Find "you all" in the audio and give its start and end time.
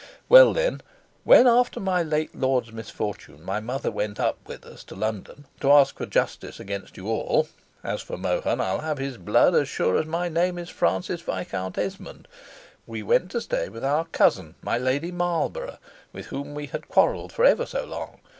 6.97-7.47